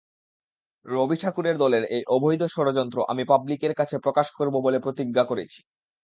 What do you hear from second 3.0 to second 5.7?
আমি পাব্লিকের কাছে প্রকাশ করব বলে প্রতিজ্ঞা করেছি।